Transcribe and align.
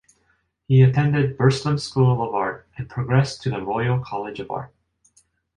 He 0.65 0.81
attended 0.81 1.37
Burslem 1.37 1.77
School 1.79 2.11
of 2.27 2.33
Art 2.33 2.67
and 2.75 2.89
progressed 2.89 3.43
to 3.43 3.51
the 3.51 3.61
Royal 3.63 3.99
College 3.99 4.39
of 4.39 4.49
Art. 4.49 4.73